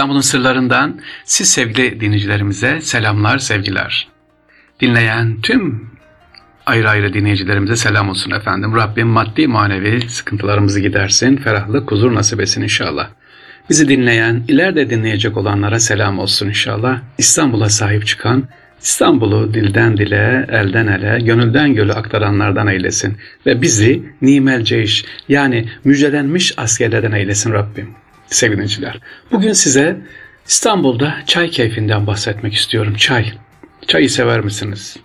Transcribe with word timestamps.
İstanbul'un 0.00 0.20
sırlarından 0.20 1.00
siz 1.24 1.50
sevgili 1.50 2.00
dinleyicilerimize 2.00 2.80
selamlar, 2.80 3.38
sevgiler. 3.38 4.08
Dinleyen 4.80 5.40
tüm 5.40 5.90
ayrı 6.66 6.90
ayrı 6.90 7.14
dinleyicilerimize 7.14 7.76
selam 7.76 8.08
olsun 8.08 8.30
efendim. 8.30 8.76
Rabbim 8.76 9.08
maddi 9.08 9.46
manevi 9.46 10.08
sıkıntılarımızı 10.08 10.80
gidersin, 10.80 11.36
ferahlık, 11.36 11.90
huzur 11.90 12.14
nasip 12.14 12.40
etsin 12.40 12.62
inşallah. 12.62 13.08
Bizi 13.70 13.88
dinleyen, 13.88 14.44
ileride 14.48 14.90
dinleyecek 14.90 15.36
olanlara 15.36 15.80
selam 15.80 16.18
olsun 16.18 16.48
inşallah. 16.48 17.00
İstanbul'a 17.18 17.68
sahip 17.68 18.06
çıkan, 18.06 18.44
İstanbul'u 18.82 19.54
dilden 19.54 19.96
dile, 19.96 20.46
elden 20.48 20.86
ele, 20.86 21.24
gönülden 21.24 21.74
gölü 21.74 21.92
aktaranlardan 21.92 22.66
eylesin. 22.66 23.16
Ve 23.46 23.62
bizi 23.62 24.02
nimel 24.22 24.64
ceyş 24.64 25.04
yani 25.28 25.68
müjdelenmiş 25.84 26.54
askerlerden 26.56 27.12
eylesin 27.12 27.52
Rabbim. 27.52 27.99
Sevgiliciler, 28.30 29.00
bugün 29.32 29.52
size 29.52 29.96
İstanbul'da 30.46 31.14
çay 31.26 31.50
keyfinden 31.50 32.06
bahsetmek 32.06 32.54
istiyorum. 32.54 32.94
Çay. 32.94 33.32
Çayı 33.86 34.10
sever 34.10 34.40
misiniz? 34.40 34.96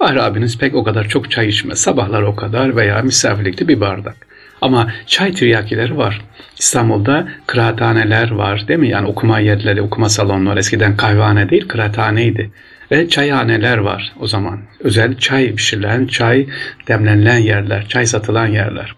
Bahri 0.00 0.22
abiniz 0.22 0.58
pek 0.58 0.74
o 0.74 0.84
kadar 0.84 1.08
çok 1.08 1.30
çay 1.30 1.48
içmez. 1.48 1.78
Sabahlar 1.78 2.22
o 2.22 2.36
kadar 2.36 2.76
veya 2.76 3.02
misafirlikte 3.02 3.68
bir 3.68 3.80
bardak. 3.80 4.16
Ama 4.60 4.92
çay 5.06 5.32
tiryakileri 5.32 5.96
var. 5.96 6.20
İstanbul'da 6.58 7.28
kıraathaneler 7.46 8.30
var 8.30 8.68
değil 8.68 8.80
mi? 8.80 8.88
Yani 8.88 9.06
okuma 9.06 9.38
yerleri, 9.38 9.82
okuma 9.82 10.08
salonları 10.08 10.58
eskiden 10.58 10.96
kahvehane 10.96 11.50
değil 11.50 11.68
kıraathaneydi. 11.68 12.50
Ve 12.90 13.08
çayhaneler 13.08 13.78
var 13.78 14.12
o 14.20 14.26
zaman. 14.26 14.60
Özel 14.80 15.18
çay 15.18 15.54
pişirilen, 15.54 16.06
çay 16.06 16.46
demlenilen 16.88 17.38
yerler, 17.38 17.88
çay 17.88 18.06
satılan 18.06 18.46
yerler. 18.46 18.94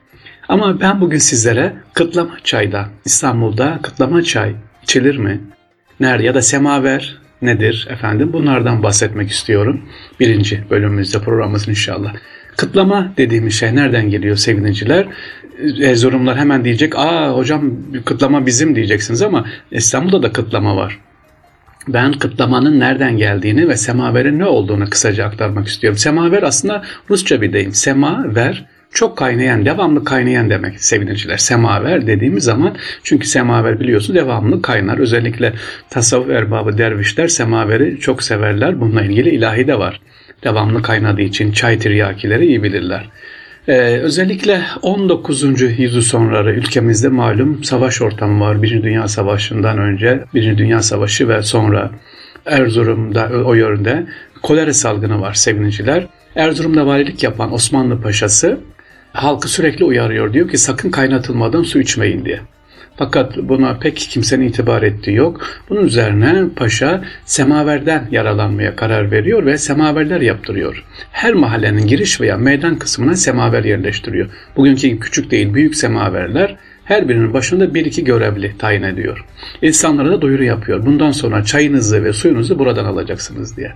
Ama 0.48 0.80
ben 0.80 1.00
bugün 1.00 1.18
sizlere 1.18 1.72
kıtlama 1.94 2.36
çayda, 2.44 2.88
İstanbul'da 3.04 3.78
kıtlama 3.82 4.22
çay 4.22 4.54
içilir 4.82 5.16
mi? 5.16 5.40
Nerede 6.00 6.24
ya 6.24 6.34
da 6.34 6.42
semaver 6.42 7.18
nedir 7.42 7.88
efendim? 7.90 8.32
Bunlardan 8.32 8.82
bahsetmek 8.82 9.30
istiyorum. 9.30 9.82
Birinci 10.20 10.64
bölümümüzde 10.70 11.18
programımız 11.18 11.68
inşallah. 11.68 12.14
Kıtlama 12.56 13.12
dediğimiz 13.16 13.54
şey 13.54 13.74
nereden 13.74 14.10
geliyor 14.10 14.36
sevgiliciler? 14.36 15.06
Erzurumlar 15.82 16.38
hemen 16.38 16.64
diyecek, 16.64 16.98
aa 16.98 17.32
hocam 17.36 17.72
kıtlama 18.04 18.46
bizim 18.46 18.76
diyeceksiniz 18.76 19.22
ama 19.22 19.44
İstanbul'da 19.70 20.22
da 20.22 20.32
kıtlama 20.32 20.76
var. 20.76 20.98
Ben 21.88 22.12
kıtlamanın 22.12 22.80
nereden 22.80 23.16
geldiğini 23.16 23.68
ve 23.68 23.76
semaverin 23.76 24.38
ne 24.38 24.44
olduğunu 24.44 24.90
kısaca 24.90 25.24
aktarmak 25.24 25.68
istiyorum. 25.68 25.98
Semaver 25.98 26.42
aslında 26.42 26.82
Rusça 27.10 27.42
bir 27.42 27.52
deyim. 27.52 27.72
Sema, 27.72 28.34
ver, 28.34 28.66
çok 28.92 29.18
kaynayan, 29.18 29.64
devamlı 29.64 30.04
kaynayan 30.04 30.50
demek 30.50 30.80
sevgiliciler. 30.80 31.36
Semaver 31.36 32.06
dediğimiz 32.06 32.44
zaman 32.44 32.76
çünkü 33.02 33.26
semaver 33.26 33.80
biliyorsun 33.80 34.14
devamlı 34.14 34.62
kaynar. 34.62 34.98
Özellikle 34.98 35.52
tasavvuf 35.90 36.30
erbabı 36.30 36.78
dervişler 36.78 37.28
semaveri 37.28 38.00
çok 38.00 38.22
severler. 38.22 38.80
Bununla 38.80 39.02
ilgili 39.02 39.30
ilahi 39.30 39.66
de 39.66 39.78
var. 39.78 40.00
Devamlı 40.44 40.82
kaynadığı 40.82 41.22
için 41.22 41.52
çay 41.52 41.78
tiryakileri 41.78 42.46
iyi 42.46 42.62
bilirler. 42.62 43.10
Ee, 43.68 43.72
özellikle 44.02 44.62
19. 44.82 45.60
yüzyıl 45.78 46.02
sonları 46.02 46.54
ülkemizde 46.54 47.08
malum 47.08 47.64
savaş 47.64 48.02
ortamı 48.02 48.44
var. 48.44 48.62
Birinci 48.62 48.82
Dünya 48.82 49.08
Savaşı'ndan 49.08 49.78
önce, 49.78 50.24
Birinci 50.34 50.58
Dünya 50.58 50.82
Savaşı 50.82 51.28
ve 51.28 51.42
sonra 51.42 51.90
Erzurum'da 52.46 53.30
o 53.44 53.54
yönde 53.54 54.06
kolera 54.42 54.72
salgını 54.72 55.20
var 55.20 55.34
sevgiliciler. 55.34 56.06
Erzurum'da 56.36 56.86
valilik 56.86 57.22
yapan 57.22 57.52
Osmanlı 57.52 58.00
Paşası 58.00 58.60
halkı 59.16 59.48
sürekli 59.48 59.84
uyarıyor. 59.84 60.32
Diyor 60.32 60.48
ki 60.48 60.58
sakın 60.58 60.90
kaynatılmadan 60.90 61.62
su 61.62 61.80
içmeyin 61.80 62.24
diye. 62.24 62.40
Fakat 62.96 63.36
buna 63.36 63.78
pek 63.78 63.96
kimsenin 63.96 64.48
itibar 64.48 64.82
ettiği 64.82 65.14
yok. 65.14 65.40
Bunun 65.70 65.84
üzerine 65.84 66.44
paşa 66.56 67.04
semaverden 67.24 68.08
yaralanmaya 68.10 68.76
karar 68.76 69.10
veriyor 69.10 69.46
ve 69.46 69.58
semaverler 69.58 70.20
yaptırıyor. 70.20 70.84
Her 71.12 71.34
mahallenin 71.34 71.86
giriş 71.86 72.20
veya 72.20 72.36
meydan 72.36 72.78
kısmına 72.78 73.16
semaver 73.16 73.64
yerleştiriyor. 73.64 74.28
Bugünkü 74.56 75.00
küçük 75.00 75.30
değil 75.30 75.54
büyük 75.54 75.76
semaverler 75.76 76.56
her 76.84 77.08
birinin 77.08 77.34
başında 77.34 77.74
bir 77.74 77.84
iki 77.84 78.04
görevli 78.04 78.58
tayin 78.58 78.82
ediyor. 78.82 79.24
İnsanlara 79.62 80.10
da 80.10 80.20
duyuru 80.20 80.44
yapıyor. 80.44 80.86
Bundan 80.86 81.10
sonra 81.10 81.44
çayınızı 81.44 82.04
ve 82.04 82.12
suyunuzu 82.12 82.58
buradan 82.58 82.84
alacaksınız 82.84 83.56
diye. 83.56 83.72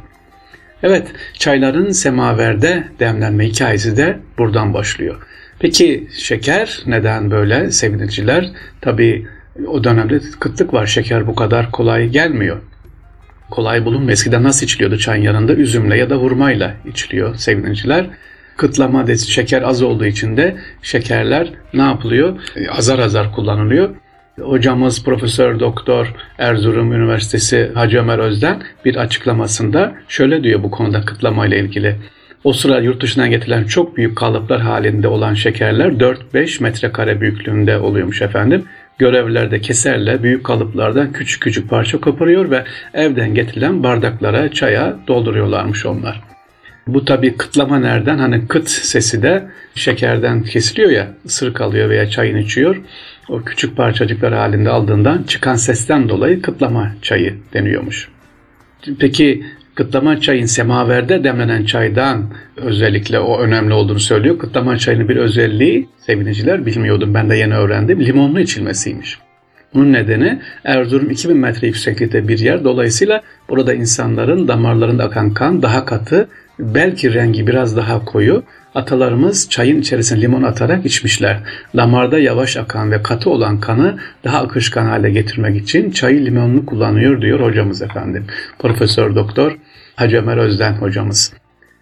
Evet, 0.82 1.08
çayların 1.34 1.90
semaverde 1.90 2.88
demlenme 3.00 3.46
hikayesi 3.46 3.96
de 3.96 4.18
buradan 4.38 4.74
başlıyor. 4.74 5.16
Peki 5.58 6.08
şeker 6.12 6.82
neden 6.86 7.30
böyle 7.30 7.70
sevgiliciler? 7.70 8.50
Tabi 8.80 9.26
o 9.66 9.84
dönemde 9.84 10.20
kıtlık 10.40 10.74
var. 10.74 10.86
Şeker 10.86 11.26
bu 11.26 11.34
kadar 11.34 11.70
kolay 11.70 12.08
gelmiyor. 12.08 12.56
Kolay 13.50 13.84
bulunmuyor. 13.84 14.12
Eskiden 14.12 14.42
nasıl 14.42 14.66
içiliyordu 14.66 14.98
çayın 14.98 15.22
yanında? 15.22 15.52
Üzümle 15.52 15.96
ya 15.96 16.10
da 16.10 16.16
hurmayla 16.16 16.74
içiliyor 16.86 17.34
sevgiliciler. 17.34 18.06
Kıtlama 18.56 19.06
şeker 19.16 19.62
az 19.62 19.82
olduğu 19.82 20.06
için 20.06 20.36
de 20.36 20.56
şekerler 20.82 21.52
ne 21.74 21.82
yapılıyor? 21.82 22.40
Azar 22.70 22.98
azar 22.98 23.32
kullanılıyor. 23.32 23.90
Hocamız 24.42 25.04
Profesör 25.04 25.60
Doktor 25.60 26.14
Erzurum 26.38 26.92
Üniversitesi 26.92 27.70
Hacı 27.74 27.98
Ömer 27.98 28.18
Özden 28.18 28.62
bir 28.84 28.96
açıklamasında 28.96 29.94
şöyle 30.08 30.44
diyor 30.44 30.62
bu 30.62 30.70
konuda 30.70 31.04
kıtlama 31.04 31.46
ile 31.46 31.60
ilgili. 31.60 31.96
O 32.44 32.52
sıra 32.52 32.78
yurt 32.78 33.02
dışından 33.02 33.30
getirilen 33.30 33.64
çok 33.64 33.96
büyük 33.96 34.16
kalıplar 34.16 34.60
halinde 34.60 35.08
olan 35.08 35.34
şekerler 35.34 35.88
4-5 35.88 36.62
metrekare 36.62 37.20
büyüklüğünde 37.20 37.78
oluyormuş 37.78 38.22
efendim. 38.22 38.64
Görevlilerde 38.98 39.60
keserle 39.60 40.22
büyük 40.22 40.44
kalıplardan 40.44 41.12
küçük 41.12 41.42
küçük 41.42 41.70
parça 41.70 42.00
koparıyor 42.00 42.50
ve 42.50 42.64
evden 42.94 43.34
getirilen 43.34 43.82
bardaklara, 43.82 44.52
çaya 44.52 44.96
dolduruyorlarmış 45.08 45.86
onlar. 45.86 46.22
Bu 46.86 47.04
tabi 47.04 47.36
kıtlama 47.36 47.78
nereden? 47.78 48.18
Hani 48.18 48.48
kıt 48.48 48.68
sesi 48.68 49.22
de 49.22 49.48
şekerden 49.74 50.42
kesiliyor 50.42 50.90
ya, 50.90 51.08
ısırık 51.26 51.60
alıyor 51.60 51.88
veya 51.88 52.10
çayını 52.10 52.40
içiyor. 52.40 52.76
O 53.30 53.42
küçük 53.42 53.76
parçacıklar 53.76 54.34
halinde 54.34 54.70
aldığından 54.70 55.22
çıkan 55.22 55.54
sesten 55.54 56.08
dolayı 56.08 56.42
kıtlama 56.42 56.92
çayı 57.02 57.34
deniyormuş. 57.52 58.08
Peki 58.98 59.44
Kıtlama 59.74 60.20
çayın 60.20 60.46
semaverde 60.46 61.24
demlenen 61.24 61.64
çaydan 61.64 62.24
özellikle 62.56 63.20
o 63.20 63.40
önemli 63.40 63.74
olduğunu 63.74 64.00
söylüyor. 64.00 64.38
Kıtlama 64.38 64.78
çayının 64.78 65.08
bir 65.08 65.16
özelliği 65.16 65.88
sevgiliciler 66.06 66.66
bilmiyordum 66.66 67.14
ben 67.14 67.30
de 67.30 67.36
yeni 67.36 67.54
öğrendim. 67.54 68.00
Limonlu 68.00 68.40
içilmesiymiş. 68.40 69.18
Bunun 69.74 69.92
nedeni 69.92 70.40
Erzurum 70.64 71.10
2000 71.10 71.36
metre 71.36 71.66
yükseklikte 71.66 72.28
bir 72.28 72.38
yer. 72.38 72.64
Dolayısıyla 72.64 73.22
burada 73.48 73.74
insanların 73.74 74.48
damarlarında 74.48 75.04
akan 75.04 75.34
kan 75.34 75.62
daha 75.62 75.84
katı, 75.84 76.28
belki 76.58 77.14
rengi 77.14 77.46
biraz 77.46 77.76
daha 77.76 78.04
koyu. 78.04 78.42
Atalarımız 78.74 79.48
çayın 79.50 79.80
içerisine 79.80 80.20
limon 80.20 80.42
atarak 80.42 80.86
içmişler. 80.86 81.40
Damarda 81.76 82.18
yavaş 82.18 82.56
akan 82.56 82.90
ve 82.90 83.02
katı 83.02 83.30
olan 83.30 83.60
kanı 83.60 83.98
daha 84.24 84.38
akışkan 84.38 84.86
hale 84.86 85.10
getirmek 85.10 85.56
için 85.62 85.90
çayı 85.90 86.24
limonlu 86.24 86.66
kullanıyor 86.66 87.22
diyor 87.22 87.40
hocamız 87.40 87.82
efendim. 87.82 88.26
Profesör 88.58 89.14
Doktor 89.14 89.56
Hacı 89.96 90.16
Ömer 90.16 90.36
Özden 90.36 90.72
hocamız. 90.72 91.32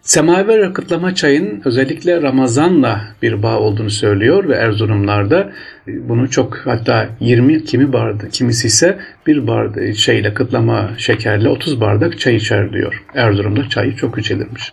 Semaver 0.02 0.58
akıtlama 0.58 1.14
çayın 1.14 1.62
özellikle 1.64 2.22
Ramazan'la 2.22 3.00
bir 3.22 3.42
bağ 3.42 3.58
olduğunu 3.58 3.90
söylüyor 3.90 4.48
ve 4.48 4.54
Erzurumlarda 4.54 5.52
bunu 5.86 6.30
çok 6.30 6.56
hatta 6.56 7.08
20 7.20 7.64
kimi 7.64 7.92
bardak 7.92 8.32
kimisi 8.32 8.66
ise 8.66 8.98
bir 9.26 9.46
bardak 9.46 9.96
şeyle 9.96 10.34
kıtlama 10.34 10.90
şekerle 10.98 11.48
30 11.48 11.80
bardak 11.80 12.18
çay 12.18 12.36
içer 12.36 12.72
diyor. 12.72 13.04
Erzurum'da 13.14 13.68
çayı 13.68 13.96
çok 13.96 14.18
içilirmiş. 14.18 14.72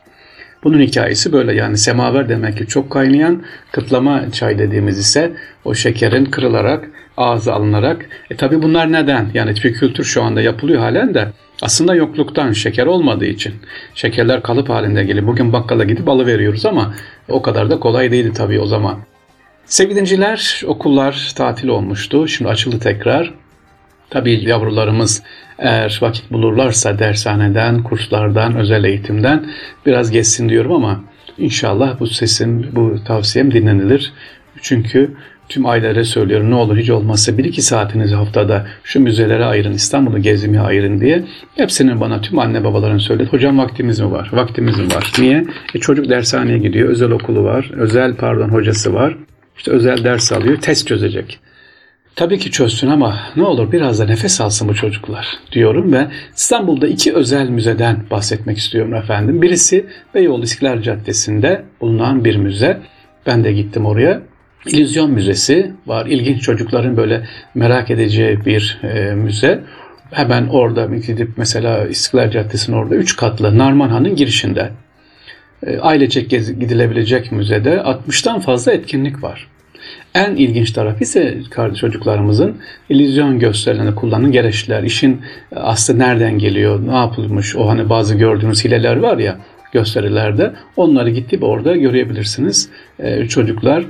Bunun 0.65 0.79
hikayesi 0.79 1.33
böyle 1.33 1.53
yani 1.53 1.77
semaver 1.77 2.29
demek 2.29 2.57
ki 2.57 2.67
çok 2.67 2.89
kaynayan 2.91 3.43
kıtlama 3.71 4.31
çay 4.31 4.59
dediğimiz 4.59 4.97
ise 4.97 5.31
o 5.65 5.73
şekerin 5.73 6.25
kırılarak 6.25 6.89
ağza 7.17 7.53
alınarak 7.53 8.05
e 8.29 8.35
tabi 8.35 8.61
bunlar 8.61 8.91
neden 8.91 9.29
yani 9.33 9.53
bir 9.63 9.73
kültür 9.73 10.03
şu 10.03 10.23
anda 10.23 10.41
yapılıyor 10.41 10.79
halen 10.79 11.13
de 11.13 11.27
aslında 11.61 11.95
yokluktan 11.95 12.51
şeker 12.51 12.85
olmadığı 12.85 13.25
için 13.25 13.53
şekerler 13.95 14.43
kalıp 14.43 14.69
halinde 14.69 15.03
geliyor. 15.03 15.27
Bugün 15.27 15.53
bakkala 15.53 15.83
gidip 15.83 16.07
veriyoruz 16.07 16.65
ama 16.65 16.93
o 17.29 17.41
kadar 17.41 17.69
da 17.69 17.79
kolay 17.79 18.11
değildi 18.11 18.33
tabii 18.33 18.59
o 18.59 18.65
zaman. 18.65 18.99
Sevgili 19.65 19.99
dinciler, 19.99 20.61
okullar 20.65 21.31
tatil 21.35 21.67
olmuştu. 21.67 22.27
Şimdi 22.27 22.51
açıldı 22.51 22.79
tekrar. 22.79 23.33
Tabii 24.09 24.49
yavrularımız 24.49 25.23
eğer 25.59 25.99
vakit 26.01 26.31
bulurlarsa 26.31 26.99
dershaneden, 26.99 27.83
kurslardan, 27.83 28.55
özel 28.55 28.83
eğitimden 28.83 29.45
biraz 29.85 30.11
geçsin 30.11 30.49
diyorum 30.49 30.71
ama 30.71 31.03
inşallah 31.37 31.99
bu 31.99 32.07
sesim, 32.07 32.69
bu 32.71 32.95
tavsiyem 33.05 33.53
dinlenilir. 33.53 34.13
Çünkü 34.61 35.11
tüm 35.49 35.65
ailelere 35.65 36.03
söylüyorum 36.03 36.51
ne 36.51 36.55
olur 36.55 36.77
hiç 36.77 36.89
olmazsa 36.89 37.37
bir 37.37 37.43
iki 37.43 37.61
saatinizi 37.61 38.15
haftada 38.15 38.67
şu 38.83 38.99
müzelere 38.99 39.45
ayırın, 39.45 39.73
İstanbul'u 39.73 40.21
gezmeye 40.21 40.61
ayırın 40.61 41.01
diye. 41.01 41.23
Hepsinin 41.55 42.01
bana 42.01 42.21
tüm 42.21 42.39
anne 42.39 42.63
babaların 42.63 42.97
söyledi. 42.97 43.29
Hocam 43.31 43.57
vaktimiz 43.57 43.99
mi 43.99 44.11
var? 44.11 44.29
Vaktimiz 44.33 44.77
mi 44.77 44.87
var? 44.95 45.11
Niye? 45.19 45.45
E 45.75 45.79
çocuk 45.79 46.09
dershaneye 46.09 46.57
gidiyor, 46.57 46.89
özel 46.89 47.11
okulu 47.11 47.43
var, 47.43 47.71
özel 47.73 48.15
pardon 48.15 48.49
hocası 48.49 48.93
var. 48.93 49.17
İşte 49.57 49.71
özel 49.71 50.03
ders 50.03 50.31
alıyor, 50.31 50.57
test 50.61 50.87
çözecek. 50.87 51.39
Tabii 52.15 52.39
ki 52.39 52.51
çözsün 52.51 52.87
ama 52.89 53.19
ne 53.35 53.43
olur 53.43 53.71
biraz 53.71 53.99
da 53.99 54.05
nefes 54.05 54.41
alsın 54.41 54.67
bu 54.67 54.75
çocuklar 54.75 55.27
diyorum 55.51 55.93
ve 55.93 56.07
İstanbul'da 56.35 56.87
iki 56.87 57.13
özel 57.13 57.49
müzeden 57.49 57.97
bahsetmek 58.11 58.57
istiyorum 58.57 58.93
efendim. 58.93 59.41
Birisi 59.41 59.85
Beyoğlu 60.13 60.43
İstiklal 60.43 60.81
Caddesi'nde 60.81 61.63
bulunan 61.81 62.25
bir 62.25 62.35
müze. 62.35 62.81
Ben 63.25 63.43
de 63.43 63.53
gittim 63.53 63.85
oraya. 63.85 64.21
İllüzyon 64.65 65.11
Müzesi 65.11 65.71
var. 65.87 66.05
İlginç 66.05 66.41
çocukların 66.41 66.97
böyle 66.97 67.27
merak 67.55 67.91
edeceği 67.91 68.45
bir 68.45 68.79
e, 68.83 69.15
müze. 69.15 69.63
Hemen 70.11 70.47
orada 70.47 70.85
gidip 70.85 71.29
mesela 71.37 71.87
İstiklal 71.87 72.31
Caddesi'nin 72.31 72.77
orada 72.77 72.95
üç 72.95 73.15
katlı 73.15 73.57
Narmanhan'ın 73.57 74.15
girişinde 74.15 74.71
e, 75.65 75.79
ailecek 75.79 76.29
gidilebilecek 76.29 77.31
müzede 77.31 77.75
60'tan 77.75 78.41
fazla 78.41 78.71
etkinlik 78.71 79.23
var. 79.23 79.47
En 80.15 80.35
ilginç 80.35 80.71
taraf 80.71 81.01
ise 81.01 81.37
çocuklarımızın 81.75 82.55
illüzyon 82.89 83.39
gösterilerini 83.39 83.95
kullanan 83.95 84.31
gereçler. 84.31 84.83
İşin 84.83 85.21
aslı 85.55 85.99
nereden 85.99 86.39
geliyor, 86.39 86.87
ne 86.87 86.95
yapılmış, 86.95 87.55
o 87.55 87.67
hani 87.67 87.89
bazı 87.89 88.15
gördüğünüz 88.15 88.65
hileler 88.65 88.95
var 88.95 89.17
ya 89.17 89.37
gösterilerde 89.75 90.53
onları 90.77 91.09
gidip 91.09 91.43
orada 91.43 91.75
görebilirsiniz. 91.75 92.69
Ee, 92.99 93.25
çocuklar 93.25 93.81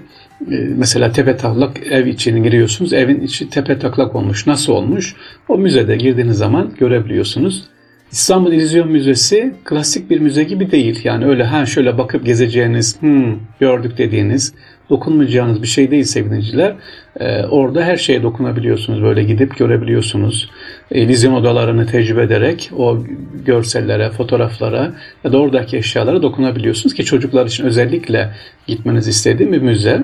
e, 0.51 0.55
mesela 0.77 1.11
tepe 1.11 1.37
taklak 1.37 1.87
ev 1.91 2.05
içine 2.05 2.39
giriyorsunuz. 2.39 2.93
Evin 2.93 3.21
içi 3.21 3.49
tepe 3.49 3.79
taklak 3.79 4.15
olmuş. 4.15 4.47
Nasıl 4.47 4.73
olmuş? 4.73 5.15
O 5.47 5.57
müzede 5.57 5.95
girdiğiniz 5.95 6.37
zaman 6.37 6.71
görebiliyorsunuz. 6.77 7.63
İstanbul 8.11 8.53
İllüzyon 8.53 8.91
Müzesi 8.91 9.53
klasik 9.63 10.09
bir 10.09 10.19
müze 10.19 10.43
gibi 10.43 10.71
değil. 10.71 11.01
Yani 11.03 11.25
öyle 11.25 11.43
ha 11.43 11.65
şöyle 11.65 11.97
bakıp 11.97 12.25
gezeceğiniz, 12.25 13.01
hmm, 13.01 13.37
gördük 13.59 13.97
dediğiniz, 13.97 14.53
dokunmayacağınız 14.89 15.61
bir 15.61 15.67
şey 15.67 15.91
değil 15.91 16.03
sevgiliciler. 16.03 16.75
Ee, 17.19 17.43
orada 17.43 17.83
her 17.83 17.97
şeye 17.97 18.23
dokunabiliyorsunuz. 18.23 19.03
Böyle 19.03 19.23
gidip 19.23 19.57
görebiliyorsunuz. 19.57 20.49
İllüzyon 20.91 21.33
odalarını 21.33 21.85
tecrübe 21.85 22.23
ederek 22.23 22.71
o 22.77 23.03
görsellere, 23.45 24.09
fotoğraflara 24.09 24.93
ya 25.23 25.31
da 25.31 25.37
oradaki 25.37 25.77
eşyalara 25.77 26.21
dokunabiliyorsunuz 26.21 26.95
ki 26.95 27.05
çocuklar 27.05 27.45
için 27.45 27.63
özellikle 27.63 28.29
gitmenizi 28.67 29.09
istediğim 29.09 29.53
bir 29.53 29.61
müze 29.61 30.03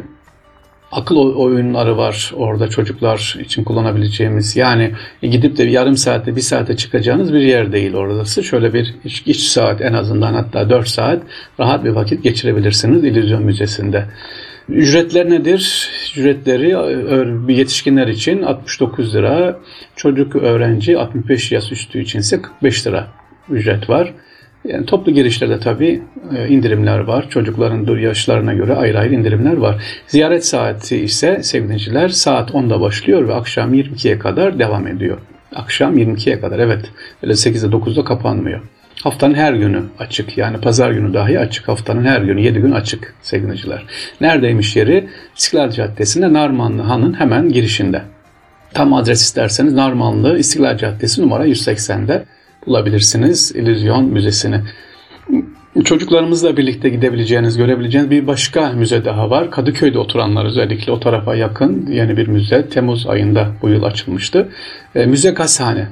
akıl 0.92 1.16
oyunları 1.16 1.98
var 1.98 2.31
orada 2.36 2.69
çocuklar 2.69 3.38
için 3.42 3.63
kullanabileceğimiz. 3.63 4.56
Yani 4.56 4.92
gidip 5.22 5.57
de 5.57 5.63
yarım 5.63 5.98
saatte 5.98 6.36
bir 6.36 6.42
saate 6.42 6.77
çıkacağınız 6.77 7.34
bir 7.34 7.39
yer 7.39 7.72
değil 7.72 7.94
orası. 7.94 8.44
Şöyle 8.44 8.74
bir 8.74 8.95
iç, 9.04 9.24
iç 9.25 9.39
saat 9.39 9.81
en 9.81 9.94
azından 9.94 10.34
hatta 10.34 10.69
4 10.69 10.88
saat 10.88 11.24
rahat 11.60 11.84
bir 11.84 11.89
vakit 11.89 12.24
geçirebilirsiniz 12.24 13.04
İllüzyon 13.04 13.44
Müzesi'nde. 13.44 14.06
Ücretler 14.69 15.30
nedir? 15.30 15.90
Ücretleri 16.18 16.75
bir 17.48 17.56
yetişkinler 17.56 18.08
için 18.08 18.42
69 18.42 19.16
lira, 19.16 19.60
çocuk 19.96 20.36
öğrenci 20.36 20.98
65 20.98 21.52
yaş 21.52 21.72
üstü 21.72 22.02
için 22.02 22.19
ise 22.19 22.42
45 22.42 22.88
lira 22.88 23.08
ücret 23.50 23.90
var. 23.90 24.13
Yani 24.66 24.86
toplu 24.86 25.12
girişlerde 25.12 25.60
tabii 25.60 26.02
e, 26.38 26.48
indirimler 26.48 27.00
var. 27.00 27.30
Çocukların 27.30 27.98
yaşlarına 27.98 28.54
göre 28.54 28.75
ayrı 28.75 29.00
ayrı 29.00 29.13
indirimler 29.13 29.58
var. 29.58 29.84
Ziyaret 30.08 30.46
saati 30.46 30.98
ise 30.98 31.44
sevgiliciler 31.44 32.10
saat 32.10 32.50
10'da 32.52 32.81
başlıyor 32.81 33.28
ve 33.28 33.34
akşam 33.34 33.74
22'ye 33.74 34.19
kadar 34.19 34.60
devam 34.60 34.88
ediyor. 34.88 35.18
Akşam 35.56 35.98
22'ye 35.98 36.40
kadar 36.40 36.60
evet. 36.60 36.86
Öyle 37.24 37.34
8'de 37.34 37.75
9'da 37.75 38.04
kapanmıyor. 38.04 38.62
Haftanın 39.03 39.33
her 39.33 39.53
günü 39.53 39.83
açık. 40.00 40.38
Yani 40.38 40.57
pazar 40.57 40.92
günü 40.92 41.13
dahi 41.13 41.39
açık. 41.39 41.68
Haftanın 41.68 42.06
her 42.06 42.21
günü 42.21 42.42
7 42.42 42.59
gün 42.59 42.71
açık 42.71 43.13
sevgiliciler. 43.21 43.86
Neredeymiş 44.21 44.75
yeri? 44.75 45.09
İstiklal 45.38 45.71
Caddesi'nde 45.71 46.33
Narmanlı 46.33 46.81
Han'ın 46.81 47.13
hemen 47.13 47.50
girişinde. 47.50 48.01
Tam 48.74 48.94
adres 48.94 49.21
isterseniz 49.21 49.74
Narmanlı 49.74 50.38
İstiklal 50.38 50.77
Caddesi 50.77 51.21
numara 51.21 51.48
180'de 51.48 52.25
bulabilirsiniz 52.68 53.51
İllüzyon 53.56 54.06
Müzesi'ni. 54.06 54.62
Çocuklarımızla 55.86 56.57
birlikte 56.57 56.89
gidebileceğiniz, 56.89 57.57
görebileceğiniz 57.57 58.12
bir 58.12 58.27
başka 58.27 58.69
müze 58.71 59.06
daha 59.06 59.30
var. 59.30 59.51
Kadıköy'de 59.51 60.00
oturanlar 60.00 60.45
özellikle 60.45 60.92
o 60.92 61.00
tarafa 61.00 61.36
yakın 61.36 61.88
yeni 61.92 62.18
bir 62.18 62.27
müze. 62.27 62.69
Temmuz 62.69 63.07
ayında 63.07 63.48
bu 63.62 63.69
yıl 63.69 63.83
açılmıştı. 63.83 64.50
E, 64.95 65.06
müze 65.06 65.31
Gazhane. 65.31 65.88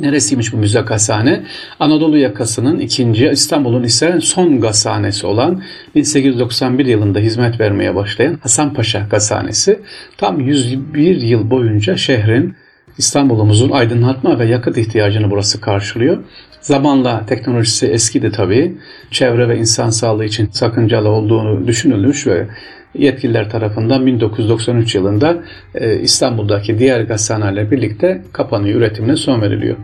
Neresiymiş 0.00 0.52
bu 0.52 0.56
müze 0.56 0.80
gazhane? 0.80 1.42
Anadolu 1.80 2.18
yakasının 2.18 2.80
ikinci, 2.80 3.28
İstanbul'un 3.28 3.82
ise 3.82 4.18
son 4.22 4.60
gazhanesi 4.60 5.26
olan 5.26 5.62
1891 5.94 6.86
yılında 6.86 7.18
hizmet 7.18 7.60
vermeye 7.60 7.94
başlayan 7.94 8.38
Hasanpaşa 8.42 9.06
gazhanesi 9.10 9.80
tam 10.16 10.40
101 10.40 11.22
yıl 11.22 11.50
boyunca 11.50 11.96
şehrin 11.96 12.54
İstanbul'umuzun 12.98 13.70
aydınlatma 13.70 14.38
ve 14.38 14.46
yakıt 14.46 14.78
ihtiyacını 14.78 15.30
burası 15.30 15.60
karşılıyor. 15.60 16.18
Zamanla 16.60 17.26
teknolojisi 17.26 17.86
eskidi 17.86 18.30
tabii. 18.30 18.78
Çevre 19.10 19.48
ve 19.48 19.58
insan 19.58 19.90
sağlığı 19.90 20.24
için 20.24 20.48
sakıncalı 20.52 21.08
olduğunu 21.08 21.66
düşünülmüş 21.66 22.26
ve 22.26 22.46
yetkililer 22.94 23.50
tarafından 23.50 24.06
1993 24.06 24.94
yılında 24.94 25.36
e, 25.74 26.00
İstanbul'daki 26.00 26.78
diğer 26.78 27.00
gazhanelerle 27.00 27.70
birlikte 27.70 28.22
kapanıyor, 28.32 28.78
üretimine 28.80 29.16
son 29.16 29.42
veriliyor. 29.42 29.76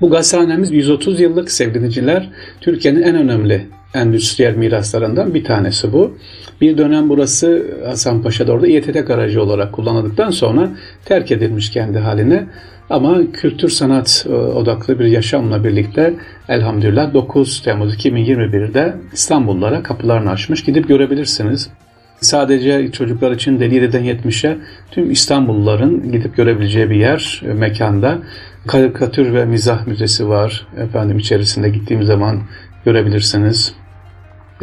Bu 0.00 0.10
gazhanemiz 0.10 0.70
130 0.70 1.20
yıllık 1.20 1.50
sevgiliciler 1.50 2.28
Türkiye'nin 2.60 3.02
en 3.02 3.16
önemli 3.16 3.66
endüstriyel 3.94 4.56
miraslarından 4.56 5.34
bir 5.34 5.44
tanesi 5.44 5.92
bu. 5.92 6.16
Bir 6.60 6.78
dönem 6.78 7.08
burası 7.08 7.66
Hasanpaşa'da 7.86 8.52
orada 8.52 8.66
İETT 8.66 9.06
garajı 9.06 9.42
olarak 9.42 9.72
kullanıldıktan 9.72 10.30
sonra 10.30 10.70
terk 11.04 11.32
edilmiş 11.32 11.70
kendi 11.70 11.98
haline. 11.98 12.46
Ama 12.90 13.32
kültür 13.32 13.68
sanat 13.68 14.26
e, 14.28 14.32
odaklı 14.32 14.98
bir 14.98 15.04
yaşamla 15.04 15.64
birlikte 15.64 16.14
elhamdülillah 16.48 17.14
9 17.14 17.62
Temmuz 17.62 17.94
2021'de 17.94 18.94
İstanbullara 19.12 19.82
kapılarını 19.82 20.30
açmış. 20.30 20.64
Gidip 20.64 20.88
görebilirsiniz. 20.88 21.70
Sadece 22.20 22.92
çocuklar 22.92 23.30
için 23.30 23.60
değil 23.60 23.72
7'den 23.72 24.04
70'e 24.04 24.58
tüm 24.90 25.10
İstanbulluların 25.10 26.12
gidip 26.12 26.36
görebileceği 26.36 26.90
bir 26.90 26.96
yer, 26.96 27.42
e, 27.44 27.52
mekanda. 27.52 28.18
Karikatür 28.66 29.34
ve 29.34 29.44
mizah 29.44 29.86
müzesi 29.86 30.28
var. 30.28 30.66
Efendim 30.76 31.18
içerisinde 31.18 31.68
gittiğim 31.68 32.02
zaman 32.02 32.42
görebilirsiniz. 32.84 33.74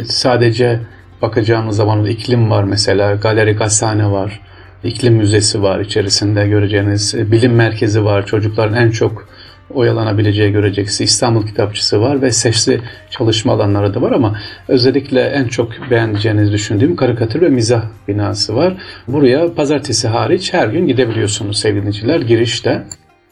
Sadece 0.04 0.80
bakacağımız 1.22 1.76
zaman 1.76 2.06
iklim 2.06 2.50
var 2.50 2.64
mesela, 2.64 3.16
galeri 3.16 3.52
gazhane 3.52 4.12
var, 4.12 4.40
iklim 4.84 5.14
müzesi 5.14 5.64
var 5.64 5.80
içerisinde 5.80 6.48
göreceğiniz, 6.48 7.32
bilim 7.32 7.56
merkezi 7.56 8.06
var, 8.06 8.26
çocukların 8.26 8.76
en 8.76 8.92
çok 8.92 9.28
oyalanabileceği 9.74 10.52
göreceksiniz. 10.52 11.12
İstanbul 11.12 11.48
Kitapçısı 11.48 12.02
var 12.02 12.22
ve 12.22 12.32
sesli 12.32 12.82
çalışma 13.10 13.54
alanları 13.54 13.94
da 13.94 14.02
var 14.02 14.12
ama 14.12 14.40
özellikle 14.68 15.22
en 15.22 15.48
çok 15.48 15.72
beğeneceğinizi 15.92 16.52
düşündüğüm 16.52 16.96
karikatür 16.96 17.42
ve 17.42 17.50
mizah 17.50 17.84
binası 18.08 18.56
var. 18.56 18.74
Buraya 19.08 19.54
pazartesi 19.54 20.08
hariç 20.08 20.54
her 20.54 20.68
gün 20.68 20.88
gidebiliyorsunuz 20.88 21.60
sevgili 21.60 22.28
Girişte 22.28 22.84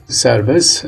serbest. 0.06 0.86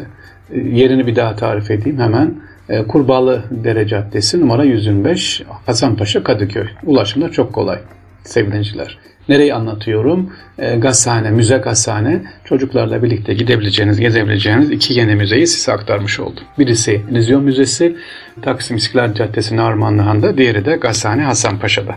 Yerini 0.54 1.08
bir 1.08 1.16
daha 1.16 1.36
tarif 1.36 1.72
edeyim 1.72 2.00
hemen. 2.00 2.36
E, 2.70 2.84
Kurbalı 2.84 3.44
Dere 3.51 3.88
Caddesi 3.88 4.42
numara 4.42 4.63
125 4.63 5.44
Hasanpaşa 5.66 6.24
Kadıköy. 6.24 6.68
Ulaşımda 6.84 7.30
çok 7.32 7.54
kolay 7.54 7.80
sevgiliciler. 8.24 8.98
Nereyi 9.29 9.53
anlatıyorum? 9.53 10.34
E, 10.60 10.75
gazhane, 10.75 11.31
müze 11.31 11.57
gazhane. 11.57 12.22
Çocuklarla 12.46 13.03
birlikte 13.03 13.34
gidebileceğiniz, 13.34 14.00
gezebileceğiniz 14.00 14.72
iki 14.72 14.93
yeni 14.93 15.15
müzeyi 15.15 15.48
size 15.48 15.72
aktarmış 15.74 16.19
oldum. 16.19 16.43
Birisi 16.60 17.01
Nizyon 17.12 17.43
Müzesi, 17.43 17.98
Taksim 18.41 18.77
İstiklal 18.77 19.13
Caddesi'nin 19.13 19.60
Armanlıhan'da, 19.60 20.38
diğeri 20.38 20.65
de 20.65 20.75
Gazhane 20.75 21.24
Hasanpaşa'da. 21.24 21.96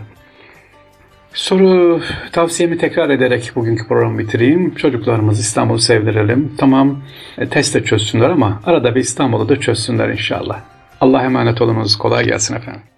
Soru 1.33 2.01
tavsiyemi 2.31 2.77
tekrar 2.77 3.09
ederek 3.09 3.51
bugünkü 3.55 3.87
programı 3.87 4.19
bitireyim. 4.19 4.75
Çocuklarımız 4.75 5.39
İstanbul'u 5.39 5.79
sevdirelim. 5.79 6.53
Tamam 6.57 7.03
e, 7.37 7.47
test 7.49 7.75
de 7.75 7.83
çözsünler 7.83 8.29
ama 8.29 8.61
arada 8.65 8.95
bir 8.95 9.01
İstanbul'u 9.01 9.49
da 9.49 9.59
çözsünler 9.59 10.09
inşallah. 10.09 10.59
Allah 11.01 11.23
emanet 11.23 11.61
olunuz. 11.61 11.95
Kolay 11.97 12.25
gelsin 12.25 12.55
efendim. 12.55 12.90